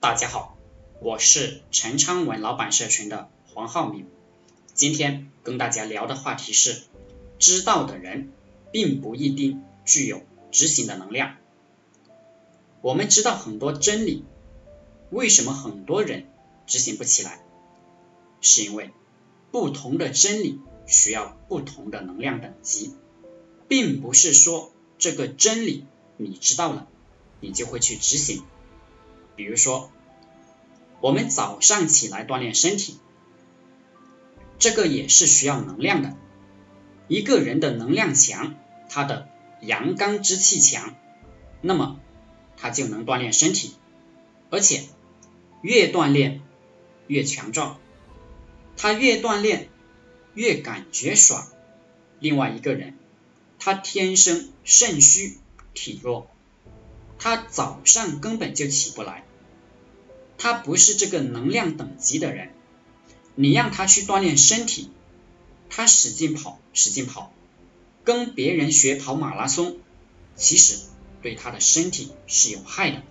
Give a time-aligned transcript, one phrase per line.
[0.00, 0.56] 大家好，
[1.02, 4.06] 我是陈昌文老板社群的黄浩明。
[4.72, 6.84] 今天跟大家聊的话题是：
[7.38, 8.32] 知道的人
[8.72, 11.36] 并不一定具有执行的能量。
[12.80, 14.24] 我们知道很多真理，
[15.10, 16.26] 为什么很多人
[16.66, 17.44] 执行不起来？
[18.40, 18.92] 是因为
[19.52, 22.94] 不同的真理需要不同的能量等级，
[23.68, 25.84] 并不是说这个真理
[26.16, 26.88] 你知道了，
[27.40, 28.42] 你就会去执行。
[29.40, 29.90] 比如说，
[31.00, 32.98] 我们早上起来锻炼身体，
[34.58, 36.14] 这个也是需要能量的。
[37.08, 38.54] 一个人的能量强，
[38.90, 39.30] 他的
[39.62, 40.94] 阳刚之气强，
[41.62, 41.98] 那么
[42.58, 43.76] 他就能锻炼身体，
[44.50, 44.82] 而且
[45.62, 46.42] 越锻炼
[47.06, 47.78] 越强壮，
[48.76, 49.70] 他越锻炼
[50.34, 51.48] 越感觉爽。
[52.18, 52.98] 另外一个人，
[53.58, 55.38] 他天生肾虚
[55.72, 56.28] 体弱，
[57.18, 59.24] 他早上根本就起不来。
[60.42, 62.54] 他不是这个能量等级的人，
[63.34, 64.90] 你让他去锻炼身体，
[65.68, 67.30] 他使劲跑，使劲跑，
[68.04, 69.76] 跟别人学跑马拉松，
[70.36, 70.78] 其实
[71.20, 73.02] 对他的身体是有害的。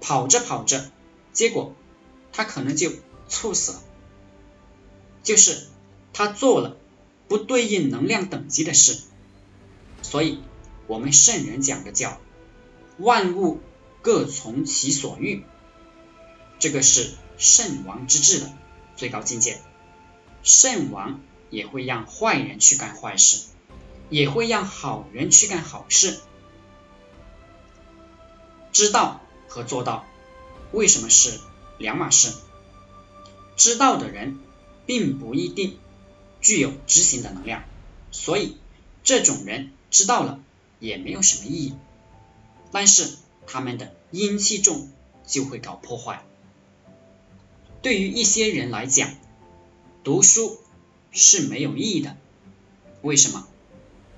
[0.00, 0.92] 跑着跑着，
[1.32, 1.74] 结果
[2.32, 2.92] 他可能就
[3.28, 3.82] 猝死了，
[5.24, 5.66] 就是
[6.12, 6.76] 他做了
[7.26, 9.00] 不对应能量等级的事。
[10.02, 10.38] 所以，
[10.86, 12.20] 我们圣人讲的叫
[12.98, 13.58] 万物
[14.00, 15.42] 各从其所欲。
[16.60, 18.52] 这个是圣王之治的
[18.94, 19.58] 最高境界，
[20.42, 23.46] 圣王也会让坏人去干坏事，
[24.10, 26.20] 也会让好人去干好事。
[28.72, 30.04] 知道和做到
[30.70, 31.40] 为什么是
[31.78, 32.34] 两码事？
[33.56, 34.38] 知道的人
[34.84, 35.78] 并不一定
[36.42, 37.64] 具有执行的能量，
[38.10, 38.58] 所以
[39.02, 40.40] 这种人知道了
[40.78, 41.74] 也没有什么意义。
[42.70, 44.90] 但是他们的阴气重，
[45.26, 46.24] 就会搞破坏。
[47.82, 49.14] 对于一些人来讲，
[50.04, 50.58] 读书
[51.10, 52.16] 是没有意义的。
[53.02, 53.46] 为什么？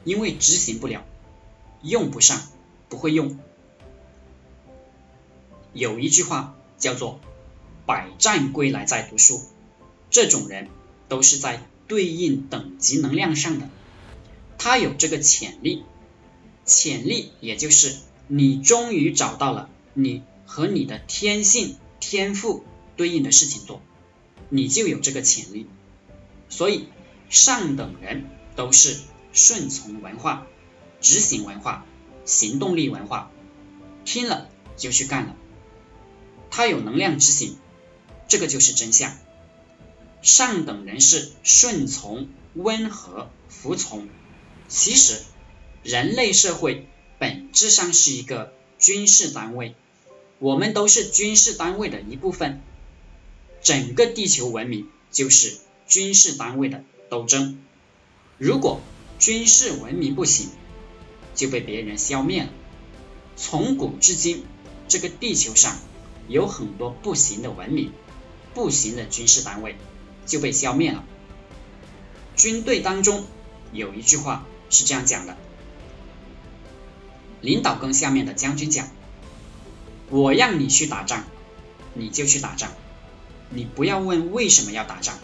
[0.05, 1.05] 因为执行不了，
[1.83, 2.43] 用不上，
[2.89, 3.39] 不会用。
[5.73, 7.21] 有一句话叫做
[7.87, 9.43] “百战归来再读书”，
[10.11, 10.69] 这种人
[11.09, 13.71] 都是在对应等级能量上的，
[14.59, 15.85] 他有这个潜力。
[16.65, 17.97] 潜力也就是
[18.27, 22.65] 你终于找到了你和你的天性天赋。
[23.03, 23.83] 对应的事情做，
[24.49, 25.67] 你就有这个潜力。
[26.49, 26.87] 所以
[27.31, 28.97] 上等人都是
[29.33, 30.47] 顺从文化、
[31.01, 31.85] 执行文化、
[32.25, 33.33] 行动力文化，
[34.05, 35.35] 听了就去干了。
[36.49, 37.57] 他有能量执行，
[38.29, 39.19] 这个就是真相。
[40.23, 44.09] 上等人是顺从、温和、服从。
[44.69, 45.23] 其实
[45.83, 46.87] 人类社会
[47.19, 49.75] 本质上是一个军事单位，
[50.39, 52.61] 我们都是军事单位的一部分。
[53.63, 57.61] 整个地球文明就是军事单位的斗争。
[58.39, 58.81] 如果
[59.19, 60.49] 军事文明不行，
[61.35, 62.51] 就被别人消灭了。
[63.37, 64.45] 从古至今，
[64.89, 65.79] 这个地球上
[66.29, 67.93] 有很多不行的文明，
[68.53, 69.77] 不行的军事单位
[70.27, 71.05] 就被消灭了。
[72.35, 73.25] 军队当中
[73.73, 75.37] 有一句话是这样讲的：
[77.41, 78.91] 领导跟下面的将军讲，
[80.11, 81.25] 我让你去打仗，
[81.95, 82.73] 你就去打仗。
[83.55, 85.19] 你不要问为什么要打仗，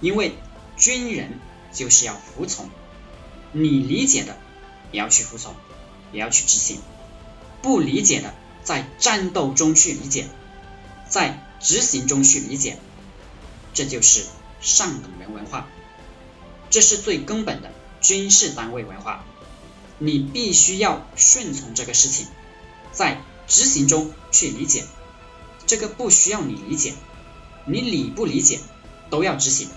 [0.00, 0.34] 因为
[0.76, 1.38] 军人
[1.72, 2.68] 就是要服从。
[3.52, 4.36] 你理解的，
[4.90, 5.54] 也要去服从，
[6.12, 6.78] 也要去执行；
[7.62, 10.26] 不理解的，在战斗中去理解，
[11.08, 12.78] 在执行中去理解。
[13.72, 14.24] 这就是
[14.60, 15.68] 上等人文化，
[16.70, 19.24] 这是最根本的军事单位文化。
[19.98, 22.26] 你必须要顺从这个事情，
[22.90, 24.84] 在执行中去理解。
[25.66, 26.94] 这个不需要你理解，
[27.66, 28.60] 你理不理解
[29.10, 29.68] 都要执行。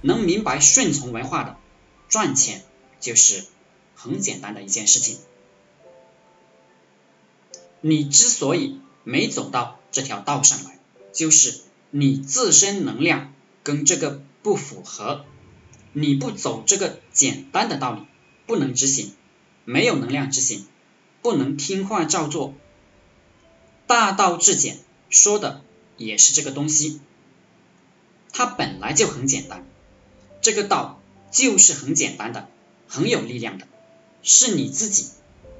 [0.00, 1.56] 能明白顺从文化的
[2.08, 2.62] 赚钱
[3.00, 3.44] 就是
[3.94, 5.18] 很简单的一件事情。
[7.80, 10.78] 你之所以没走到这条道上来，
[11.12, 11.60] 就是
[11.90, 15.24] 你自身能量跟这个不符合，
[15.92, 18.02] 你不走这个简单的道理，
[18.46, 19.12] 不能执行，
[19.64, 20.66] 没有能量执行，
[21.22, 22.54] 不能听话照做。
[23.86, 24.78] 大道至简
[25.10, 25.62] 说的
[25.96, 27.00] 也是这个东西，
[28.32, 29.64] 它本来就很简单，
[30.40, 31.00] 这个道
[31.30, 32.48] 就是很简单的，
[32.88, 33.66] 很有力量的，
[34.22, 35.08] 是你自己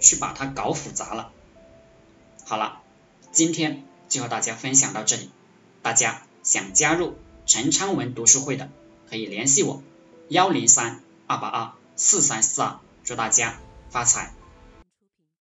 [0.01, 1.31] 去把它搞复杂了。
[2.45, 2.81] 好了，
[3.33, 5.31] 今天就和大家分享到这里，
[5.83, 7.17] 大家想加入
[7.47, 8.71] 陈昌文读书会的
[9.09, 9.83] 可以联系我
[10.29, 13.61] 幺零三二八二四三四二，祝大家
[13.91, 14.35] 发财。